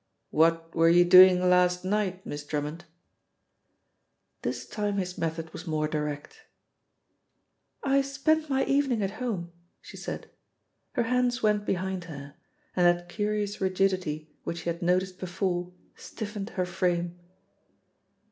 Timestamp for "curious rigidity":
13.09-14.31